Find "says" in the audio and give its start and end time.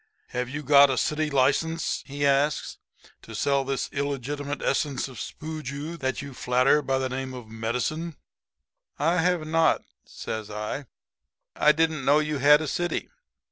10.03-10.49